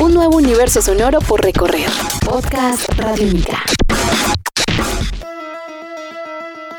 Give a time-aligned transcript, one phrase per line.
[0.00, 1.90] Un nuevo universo sonoro por recorrer.
[2.24, 3.62] Podcast Radiónica.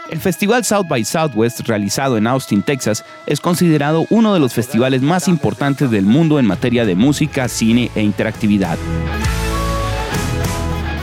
[0.09, 5.03] El festival South by Southwest, realizado en Austin, Texas, es considerado uno de los festivales
[5.03, 8.79] más importantes del mundo en materia de música, cine e interactividad.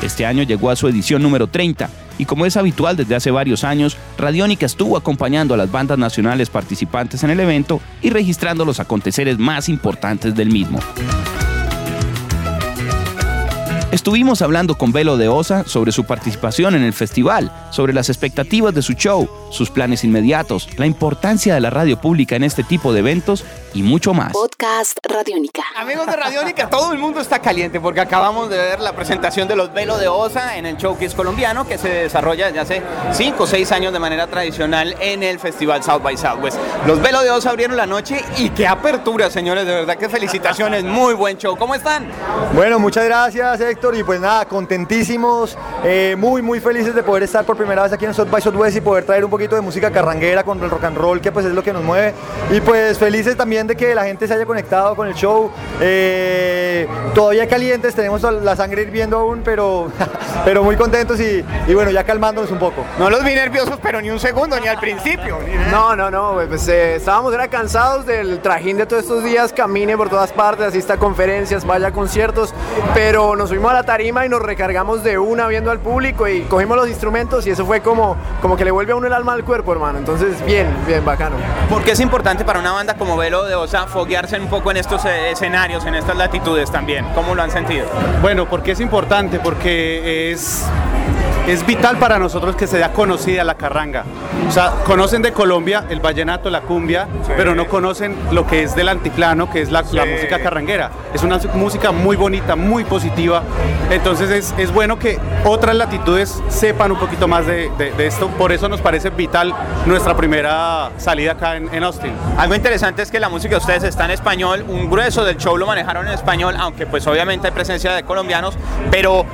[0.02, 1.88] Este año llegó a su edición número 30
[2.18, 6.50] y como es habitual desde hace varios años, Radiónica estuvo acompañando a las bandas nacionales
[6.50, 10.80] participantes en el evento y registrando los aconteceres más importantes del mismo.
[13.98, 18.72] Estuvimos hablando con Velo de Osa sobre su participación en el festival, sobre las expectativas
[18.72, 22.92] de su show, sus planes inmediatos, la importancia de la radio pública en este tipo
[22.92, 23.44] de eventos
[23.74, 24.32] y mucho más.
[24.32, 25.62] Podcast Radiónica.
[25.76, 29.56] Amigos de Radiónica, todo el mundo está caliente porque acabamos de ver la presentación de
[29.56, 33.46] los Velo de Osa en el Showcase colombiano que se desarrolla desde hace 5 o
[33.46, 36.58] 6 años de manera tradicional en el Festival South by Southwest.
[36.86, 40.84] Los Velo de Osa abrieron la noche y qué apertura, señores, de verdad que felicitaciones,
[40.84, 41.56] muy buen show.
[41.56, 42.08] ¿Cómo están?
[42.54, 47.44] Bueno, muchas gracias Héctor y pues nada, contentísimos, eh, muy muy felices de poder estar
[47.44, 49.90] por primera vez aquí en South by Southwest y poder traer un poquito de música
[49.92, 52.12] carranguera con el rock and roll que pues es lo que nos mueve
[52.50, 56.88] y pues felices también de que la gente se haya conectado con el show, eh,
[57.14, 59.90] todavía calientes, tenemos la sangre hirviendo aún, pero,
[60.44, 62.84] pero muy contentos y, y bueno, ya calmándonos un poco.
[62.98, 65.38] No los vi nerviosos, pero ni un segundo, ni al principio.
[65.70, 69.52] No, no, no, güey, pues eh, estábamos era cansados del trajín de todos estos días,
[69.52, 72.52] camine por todas partes, asista a conferencias, vaya a conciertos,
[72.94, 76.42] pero nos subimos a la tarima y nos recargamos de una viendo al público y
[76.42, 79.27] cogimos los instrumentos y eso fue como, como que le vuelve a uno el alma
[79.32, 79.98] al cuerpo, hermano.
[79.98, 81.36] Entonces, bien, bien, bacano.
[81.68, 84.78] ¿Por qué es importante para una banda como Velo de Osa foguearse un poco en
[84.78, 87.06] estos eh, escenarios, en estas latitudes también?
[87.14, 87.86] ¿Cómo lo han sentido?
[88.22, 90.66] Bueno, porque es importante, porque es,
[91.46, 94.04] es vital para nosotros que sea conocida la carranga.
[94.46, 98.74] O sea, conocen de Colombia el vallenato, la cumbia, pero no conocen lo que es
[98.74, 100.90] del antiplano, que es la, la música carranguera.
[101.14, 103.42] Es una música muy bonita, muy positiva.
[103.90, 108.28] Entonces es, es bueno que otras latitudes sepan un poquito más de, de- de esto.
[108.28, 109.54] Por eso nos parece vital
[109.86, 112.12] nuestra primera salida acá en, en Austin.
[112.36, 115.56] Algo interesante es que la música de ustedes está en español, un grueso del show
[115.56, 118.54] lo manejaron en español, aunque pues obviamente hay presencia de colombianos,
[118.90, 119.24] pero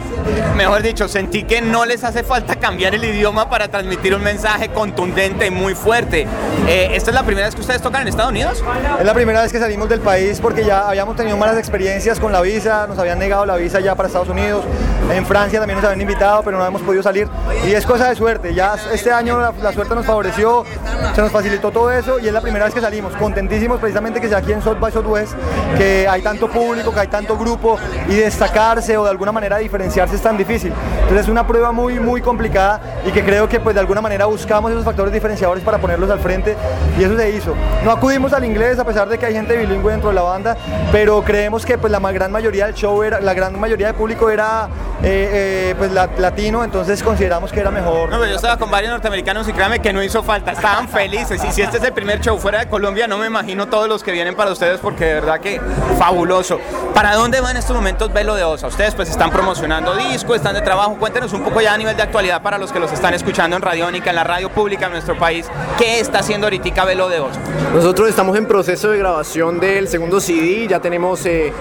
[0.56, 4.68] mejor dicho, sentí que no les hace falta cambiar el idioma para transmitir un mensaje
[4.68, 6.24] contundente, muy fuerte.
[6.68, 8.62] Eh, ¿Esta es la primera vez que ustedes tocan en Estados Unidos?
[9.00, 12.30] Es la primera vez que salimos del país porque ya habíamos tenido malas experiencias con
[12.30, 14.64] la visa, nos habían negado la visa ya para Estados Unidos,
[15.12, 17.28] en Francia también nos habían invitado, pero no hemos podido salir
[17.66, 20.64] y es cosa de suerte, ya este año la, la suerte nos favoreció,
[21.12, 24.28] se nos facilitó todo eso y es la primera vez que salimos, contentísimos precisamente que
[24.28, 25.34] sea aquí en South by Southwest,
[25.76, 30.16] que hay tanto público, que hay tanto grupo y destacarse o de alguna manera diferenciarse
[30.16, 30.72] es tan difícil.
[31.02, 34.26] Entonces es una prueba muy muy complicada y que creo que pues de alguna manera
[34.26, 36.56] buscamos esos factores diferenciadores para ponerlos al frente
[36.98, 37.54] y eso se hizo.
[37.84, 40.56] No acudimos al inglés a pesar de que hay gente bilingüe dentro de la banda,
[40.92, 44.30] pero creemos que pues la gran mayoría del show era, la gran mayoría del público
[44.30, 44.68] era
[45.06, 48.08] eh, eh, pues la- latino, entonces consideramos que era mejor.
[48.08, 51.42] No, pero yo estaba con varios norteamericanos y créanme que no hizo falta, estaban felices.
[51.44, 54.02] Y si este es el primer show fuera de Colombia, no me imagino todos los
[54.02, 55.60] que vienen para ustedes porque de verdad que
[55.98, 56.58] fabuloso.
[56.94, 58.68] ¿Para dónde va en estos momentos Velo de Osa?
[58.68, 60.96] Ustedes pues están promocionando disco, están de trabajo.
[60.98, 63.62] Cuéntenos un poco ya a nivel de actualidad para los que los están escuchando en
[63.62, 65.46] Radiónica, en la radio pública en nuestro país.
[65.76, 67.38] ¿Qué está haciendo ahorita Velo de Osa?
[67.74, 71.52] Nosotros estamos en proceso de grabación del segundo CD, ya tenemos eh,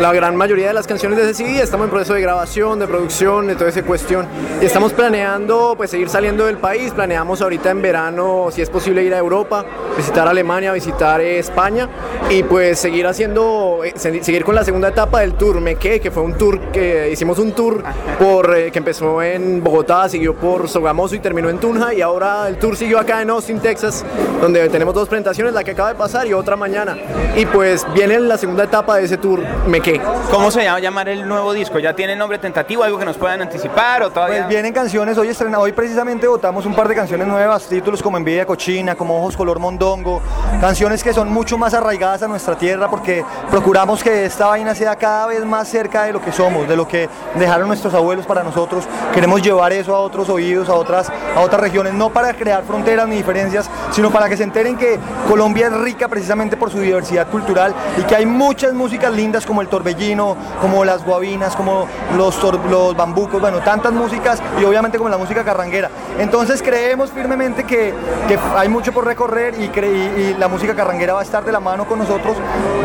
[0.00, 2.87] la gran mayoría de las canciones de ese CD, estamos en proceso de grabación, de
[2.88, 4.26] producción, de toda esa cuestión.
[4.60, 9.02] Y estamos planeando pues seguir saliendo del país, planeamos ahorita en verano, si es posible,
[9.04, 9.64] ir a Europa,
[9.96, 11.88] visitar Alemania, visitar España
[12.30, 16.10] y pues seguir haciendo, eh, se- seguir con la segunda etapa del tour Meque, que
[16.10, 17.82] fue un tour que hicimos un tour
[18.18, 22.48] por, eh, que empezó en Bogotá, siguió por Sogamoso y terminó en Tunja y ahora
[22.48, 24.04] el tour siguió acá en Austin, Texas,
[24.40, 26.96] donde tenemos dos presentaciones, la que acaba de pasar y otra mañana.
[27.36, 30.00] Y pues viene la segunda etapa de ese tour Meque.
[30.30, 31.78] ¿Cómo se llama llamar el nuevo disco?
[31.78, 32.67] ¿Ya tiene nombre tentativo?
[32.68, 34.38] ¿Algo que nos puedan anticipar o todavía?
[34.40, 38.18] Pues vienen canciones, hoy estrena, hoy precisamente votamos un par de canciones nuevas, títulos como
[38.18, 40.20] Envidia Cochina, como Ojos Color Mondongo,
[40.60, 44.96] canciones que son mucho más arraigadas a nuestra tierra porque procuramos que esta vaina sea
[44.96, 48.42] cada vez más cerca de lo que somos, de lo que dejaron nuestros abuelos para
[48.42, 48.84] nosotros.
[49.14, 53.08] Queremos llevar eso a otros oídos, a otras, a otras regiones, no para crear fronteras
[53.08, 57.28] ni diferencias, sino para que se enteren que Colombia es rica precisamente por su diversidad
[57.28, 62.38] cultural y que hay muchas músicas lindas como el torbellino, como las guabinas, como los,
[62.40, 65.90] tor- los bambucos, bueno, tantas músicas y obviamente como la música carranguera.
[66.18, 67.94] Entonces creemos firmemente que,
[68.26, 71.52] que hay mucho por recorrer y, y- y la música carranguera va a estar de
[71.52, 72.36] la mano con nosotros,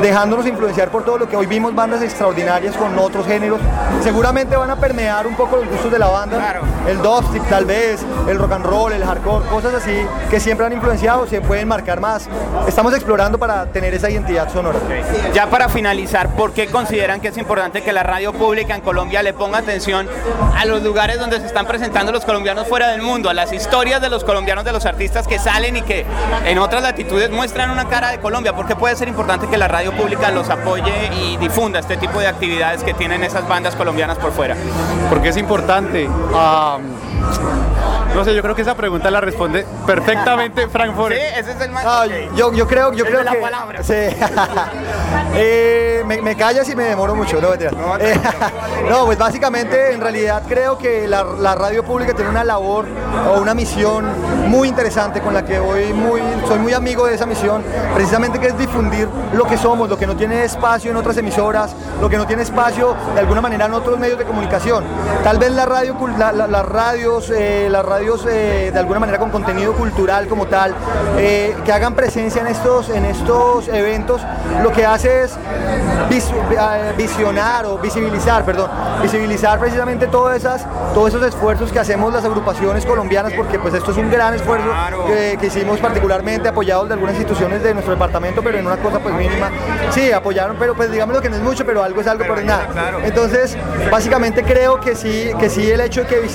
[0.01, 3.59] dejándonos influenciar por todo lo que hoy vimos bandas extraordinarias con otros géneros.
[4.01, 6.37] Seguramente van a permear un poco los gustos de la banda.
[6.87, 10.73] El dubstep tal vez, el rock and roll, el hardcore, cosas así que siempre han
[10.73, 12.27] influenciado, se pueden marcar más.
[12.67, 14.79] Estamos explorando para tener esa identidad sonora.
[15.33, 19.23] Ya para finalizar, ¿por qué consideran que es importante que la radio pública en Colombia
[19.23, 20.07] le ponga atención
[20.55, 24.01] a los lugares donde se están presentando los colombianos fuera del mundo, a las historias
[24.01, 26.05] de los colombianos, de los artistas que salen y que
[26.45, 28.55] en otras latitudes muestran una cara de Colombia?
[28.55, 32.19] ¿Por qué puede ser importante que la radio pública los apoye y difunda este tipo
[32.19, 34.55] de actividades que tienen esas bandas colombianas por fuera?
[35.09, 36.07] Porque es importante.
[36.33, 36.77] ah,
[38.15, 41.37] no sé, yo creo que esa pregunta la responde perfectamente Frank Sí, Forest.
[41.37, 41.83] ese es el más.
[41.85, 42.05] Ah,
[42.35, 43.37] yo, yo creo, yo creo de la que.
[43.39, 43.83] palabra.
[43.83, 43.93] Sí.
[45.35, 48.19] Eh, me, me callas y me demoro mucho, no Eh,
[48.89, 52.85] no, pues básicamente en realidad creo que la, la radio pública tiene una labor
[53.33, 54.05] o una misión
[54.47, 57.63] muy interesante con la que voy muy, soy muy amigo de esa misión,
[57.95, 61.75] precisamente que es difundir lo que somos, lo que no tiene espacio en otras emisoras,
[61.99, 64.83] lo que no tiene espacio de alguna manera en otros medios de comunicación.
[65.23, 69.17] Tal vez la radio, la- la- las radios, eh, las radios eh, de alguna manera
[69.17, 70.75] con contenido cultural como tal,
[71.17, 74.21] eh, que hagan presencia en estos, en estos eventos,
[74.61, 75.37] lo que hace es
[76.11, 78.69] eh, visionar o visibilizar, perdón,
[79.01, 83.91] visibilizar precisamente todas esas, todos esos esfuerzos que hacemos las agrupaciones colombianas, porque pues esto
[83.91, 84.69] es un gran esfuerzo
[85.07, 88.99] que, que hicimos particularmente apoyados de algunas instituciones de nuestro departamento, pero en una cosa
[88.99, 89.49] pues mínima.
[89.91, 92.43] Sí, apoyaron, pero pues digamos lo que no es mucho, pero algo es algo, ayuda,
[92.43, 92.97] nada.
[93.03, 93.57] Entonces,
[93.89, 96.29] básicamente creo que sí, que sí el hecho de que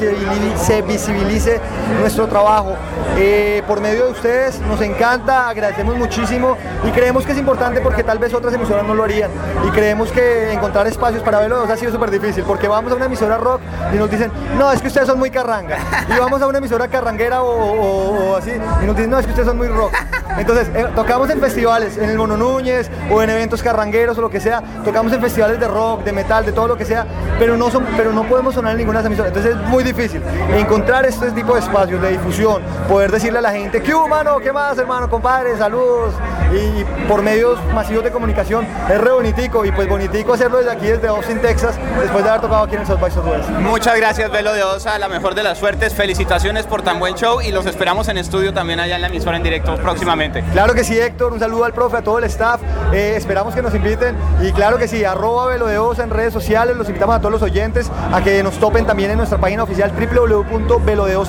[0.57, 1.58] se visibilice
[2.01, 2.75] nuestro trabajo
[3.17, 6.57] eh, por medio de ustedes nos encanta, agradecemos muchísimo
[6.87, 9.31] y creemos que es importante porque tal vez otras emisoras no lo harían
[9.67, 13.07] y creemos que encontrar espacios para verlo ha sido súper difícil porque vamos a una
[13.07, 13.61] emisora rock
[13.93, 15.79] y nos dicen, no, es que ustedes son muy carranga
[16.09, 18.53] y vamos a una emisora carranguera o, así
[18.83, 19.93] y nos dicen, no, es que ustedes son muy rock.
[20.37, 24.31] Entonces, eh, tocamos en festivales, en el Mono Núñez o en eventos carrangueros o lo
[24.31, 27.07] que sea, tocamos en festivales de rock, de metal, de todo lo que sea,
[27.39, 29.29] pero no, son, pero no podemos sonar en ninguna de emisoras.
[29.29, 30.23] Entonces es muy difícil
[30.57, 34.39] encontrar este tipo de espacios de difusión, poder decirle a la gente, ¿qué hubo, mano?
[34.39, 35.09] ¿Qué más, hermano?
[35.09, 36.13] Compadre, saludos.
[36.53, 40.87] Y por medios masivos de comunicación es re bonitico y pues bonitico hacerlo desde aquí,
[40.87, 43.49] desde Austin, Texas, después de haber tocado aquí en el South by Southwest.
[43.61, 45.95] Muchas gracias, Velo de Osa, la mejor de las suertes.
[45.95, 49.39] Felicitaciones por tan buen show y los esperamos en estudio también allá en la emisora
[49.39, 50.45] en directo próximamente.
[50.53, 52.61] Claro que sí, Héctor, un saludo al profe, a todo el staff.
[52.93, 54.17] Eh, esperamos que nos inviten.
[54.43, 56.77] Y claro que sí, arroba Velo de Osa en redes sociales.
[56.77, 59.93] Los invitamos a todos los oyentes a que nos topen también en nuestra página oficial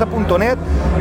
[0.10, 0.58] www.velodeosa.net.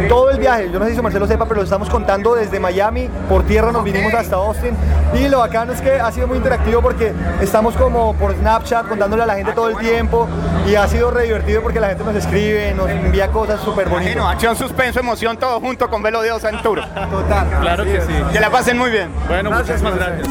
[0.09, 3.09] Todo el viaje, yo no sé si Marcelo sepa, pero lo estamos contando desde Miami.
[3.29, 4.77] Por tierra nos vinimos hasta Austin.
[5.15, 9.23] Y lo bacano es que ha sido muy interactivo porque estamos como por Snapchat contándole
[9.23, 10.29] a la gente todo el tiempo.
[10.67, 14.15] Y ha sido re divertido porque la gente nos escribe, nos envía cosas súper bonitas.
[14.15, 16.81] Imagino, acción, suspenso, emoción, todo junto con Velo en tour.
[17.11, 17.49] Total.
[17.61, 18.13] Claro que sí.
[18.33, 19.11] Que la pasen muy bien.
[19.29, 20.29] Bueno, muchísimas gracias.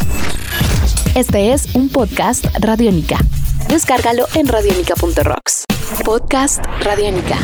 [1.15, 3.18] Este es un podcast Radiónica.
[3.68, 5.65] Descárgalo en radiónica.rocks.
[6.06, 7.38] Podcast Radiónica.